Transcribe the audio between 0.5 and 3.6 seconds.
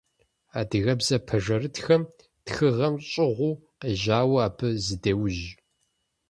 Адыгэбзэ пэжырытхэм тхыгъэм щӏыгъуу